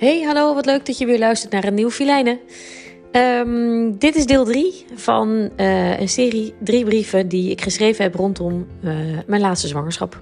[0.00, 2.38] Hey, hallo, wat leuk dat je weer luistert naar een nieuw Filijnen.
[3.12, 8.14] Um, dit is deel 3 van uh, een serie drie brieven die ik geschreven heb
[8.14, 8.92] rondom uh,
[9.26, 10.20] mijn laatste zwangerschap.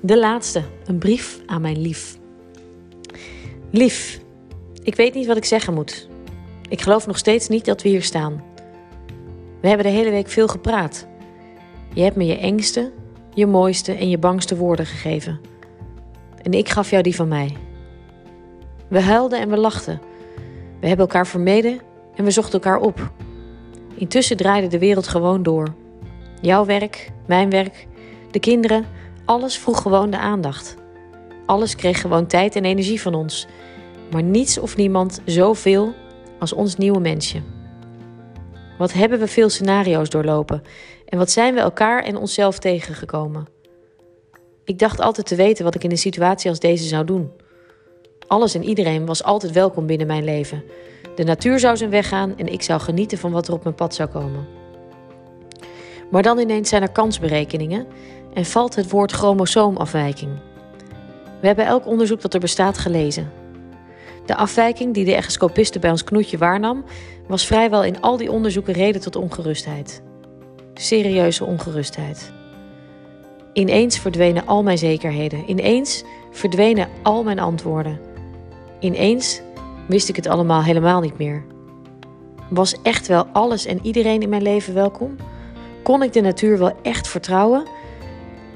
[0.00, 2.18] De laatste, een brief aan mijn lief.
[3.70, 4.20] Lief,
[4.82, 6.08] ik weet niet wat ik zeggen moet.
[6.68, 8.44] Ik geloof nog steeds niet dat we hier staan.
[9.60, 11.06] We hebben de hele week veel gepraat.
[11.94, 12.92] Je hebt me je engste,
[13.34, 15.40] je mooiste en je bangste woorden gegeven.
[16.42, 17.56] En ik gaf jou die van mij.
[18.90, 20.00] We huilden en we lachten.
[20.80, 21.80] We hebben elkaar vermeden
[22.14, 23.12] en we zochten elkaar op.
[23.94, 25.74] Intussen draaide de wereld gewoon door.
[26.40, 27.86] Jouw werk, mijn werk,
[28.30, 28.86] de kinderen,
[29.24, 30.76] alles vroeg gewoon de aandacht.
[31.46, 33.46] Alles kreeg gewoon tijd en energie van ons.
[34.10, 35.94] Maar niets of niemand zoveel
[36.38, 37.42] als ons nieuwe mensje.
[38.78, 40.62] Wat hebben we veel scenario's doorlopen
[41.06, 43.46] en wat zijn we elkaar en onszelf tegengekomen?
[44.64, 47.30] Ik dacht altijd te weten wat ik in een situatie als deze zou doen.
[48.30, 50.62] Alles en iedereen was altijd welkom binnen mijn leven.
[51.16, 53.74] De natuur zou zijn weg gaan en ik zou genieten van wat er op mijn
[53.74, 54.46] pad zou komen.
[56.10, 57.86] Maar dan ineens zijn er kansberekeningen
[58.34, 60.30] en valt het woord chromosoomafwijking.
[61.40, 63.32] We hebben elk onderzoek dat er bestaat gelezen.
[64.26, 66.84] De afwijking die de echoscopiste bij ons knoetje waarnam,
[67.28, 70.02] was vrijwel in al die onderzoeken reden tot ongerustheid.
[70.74, 72.32] Serieuze ongerustheid.
[73.52, 75.50] Ineens verdwenen al mijn zekerheden.
[75.50, 78.09] Ineens verdwenen al mijn antwoorden.
[78.80, 79.40] Ineens
[79.88, 81.44] wist ik het allemaal helemaal niet meer.
[82.50, 85.16] Was echt wel alles en iedereen in mijn leven welkom?
[85.82, 87.62] Kon ik de natuur wel echt vertrouwen?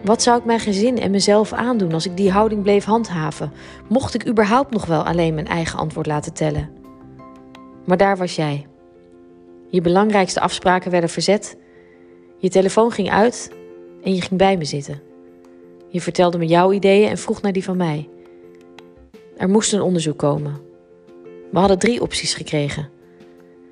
[0.04, 3.52] Wat zou ik mijn gezin en mezelf aandoen als ik die houding bleef handhaven?
[3.88, 6.70] Mocht ik überhaupt nog wel alleen mijn eigen antwoord laten tellen?
[7.84, 8.66] Maar daar was jij.
[9.68, 11.56] Je belangrijkste afspraken werden verzet.
[12.38, 13.50] Je telefoon ging uit
[14.02, 15.00] en je ging bij me zitten.
[15.88, 18.08] Je vertelde me jouw ideeën en vroeg naar die van mij.
[19.36, 20.56] Er moest een onderzoek komen.
[21.50, 22.88] We hadden drie opties gekregen.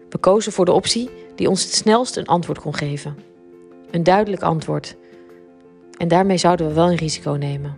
[0.09, 3.17] We kozen voor de optie die ons het snelst een antwoord kon geven.
[3.91, 4.97] Een duidelijk antwoord.
[5.99, 7.75] En daarmee zouden we wel een risico nemen.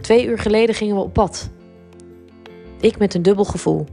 [0.00, 1.50] Twee uur geleden gingen we op pad.
[2.80, 3.86] Ik met een dubbel gevoel.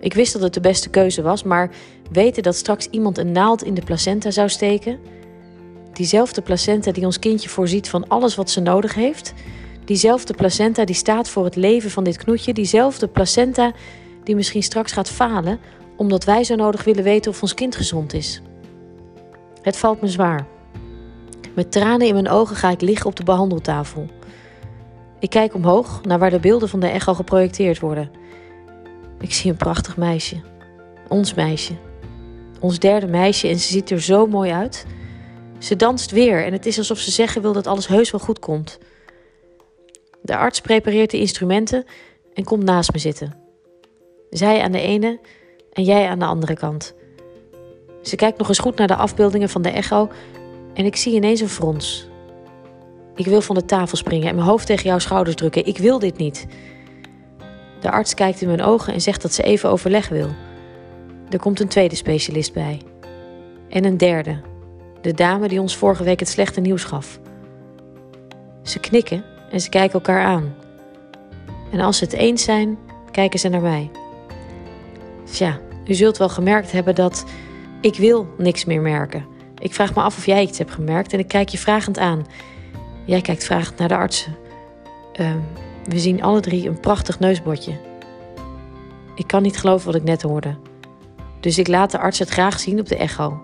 [0.00, 1.70] Ik wist dat het de beste keuze was, maar
[2.12, 4.98] weten dat straks iemand een naald in de placenta zou steken,
[5.92, 9.34] diezelfde placenta die ons kindje voorziet van alles wat ze nodig heeft,
[9.84, 12.52] Diezelfde placenta die staat voor het leven van dit knoetje.
[12.52, 13.72] Diezelfde placenta
[14.24, 15.58] die misschien straks gaat falen
[15.96, 18.42] omdat wij zo nodig willen weten of ons kind gezond is.
[19.62, 20.46] Het valt me zwaar.
[21.54, 24.06] Met tranen in mijn ogen ga ik liggen op de behandeltafel.
[25.18, 28.10] Ik kijk omhoog naar waar de beelden van de echo geprojecteerd worden.
[29.20, 30.36] Ik zie een prachtig meisje.
[31.08, 31.72] Ons meisje.
[32.60, 34.86] Ons derde meisje en ze ziet er zo mooi uit.
[35.58, 38.38] Ze danst weer en het is alsof ze zeggen wil dat alles heus wel goed
[38.38, 38.78] komt.
[40.24, 41.84] De arts prepareert de instrumenten
[42.34, 43.34] en komt naast me zitten.
[44.30, 45.20] Zij aan de ene
[45.72, 46.94] en jij aan de andere kant.
[48.02, 50.10] Ze kijkt nog eens goed naar de afbeeldingen van de echo
[50.74, 52.08] en ik zie ineens een frons.
[53.14, 55.66] Ik wil van de tafel springen en mijn hoofd tegen jouw schouders drukken.
[55.66, 56.46] Ik wil dit niet.
[57.80, 60.28] De arts kijkt in mijn ogen en zegt dat ze even overleg wil.
[61.30, 62.80] Er komt een tweede specialist bij.
[63.68, 64.40] En een derde.
[65.00, 67.20] De dame die ons vorige week het slechte nieuws gaf.
[68.62, 70.54] Ze knikken en ze kijken elkaar aan.
[71.72, 72.78] En als ze het eens zijn,
[73.10, 73.90] kijken ze naar mij.
[75.24, 77.24] Tja, u zult wel gemerkt hebben dat
[77.80, 79.24] ik wil niks meer merken.
[79.58, 82.26] Ik vraag me af of jij iets hebt gemerkt en ik kijk je vragend aan.
[83.04, 84.36] Jij kijkt vragend naar de artsen.
[85.20, 85.30] Uh,
[85.84, 87.72] we zien alle drie een prachtig neusbotje.
[89.14, 90.56] Ik kan niet geloven wat ik net hoorde.
[91.40, 93.42] Dus ik laat de arts het graag zien op de echo.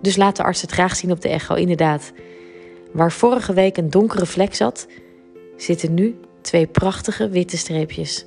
[0.00, 2.12] Dus laat de arts het graag zien op de echo, inderdaad.
[2.92, 4.86] Waar vorige week een donkere vlek zat,
[5.56, 8.24] zitten nu twee prachtige witte streepjes.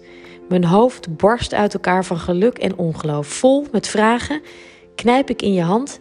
[0.49, 3.27] Mijn hoofd barst uit elkaar van geluk en ongeloof.
[3.27, 4.41] Vol met vragen
[4.95, 5.99] knijp ik in je hand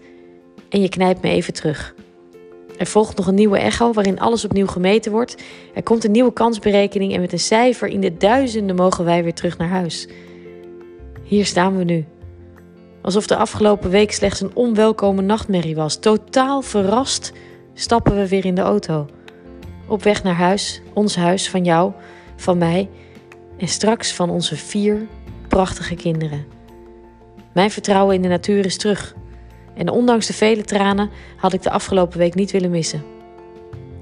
[0.69, 1.95] en je knijpt me even terug.
[2.79, 5.43] Er volgt nog een nieuwe echo waarin alles opnieuw gemeten wordt.
[5.75, 9.35] Er komt een nieuwe kansberekening en met een cijfer in de duizenden mogen wij weer
[9.35, 10.09] terug naar huis.
[11.23, 12.05] Hier staan we nu.
[13.03, 15.97] Alsof de afgelopen week slechts een onwelkome nachtmerrie was.
[15.97, 17.33] Totaal verrast
[17.75, 19.07] stappen we weer in de auto.
[19.87, 21.93] Op weg naar huis, ons huis, van jou,
[22.37, 22.89] van mij
[23.57, 25.07] en straks van onze vier
[25.49, 26.45] prachtige kinderen.
[27.53, 29.15] Mijn vertrouwen in de natuur is terug.
[29.75, 33.05] En ondanks de vele tranen had ik de afgelopen week niet willen missen.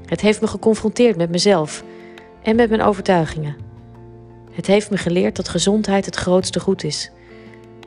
[0.06, 1.84] Het heeft me geconfronteerd met mezelf
[2.42, 3.56] en met mijn overtuigingen.
[4.52, 7.10] Het heeft me geleerd dat gezondheid het grootste goed is.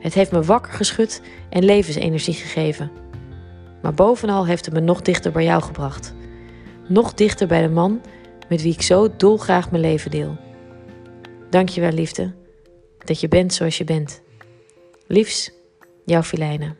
[0.00, 2.90] Het heeft me wakker geschud en levensenergie gegeven.
[3.82, 6.14] Maar bovenal heeft het me nog dichter bij jou gebracht
[6.88, 8.00] nog dichter bij de man
[8.48, 10.36] met wie ik zo dolgraag mijn leven deel.
[11.50, 12.34] Dankjewel, liefde.
[13.04, 14.22] dat je bent zoals je bent.
[15.06, 15.52] Liefs,
[16.04, 16.74] jouw Filijne.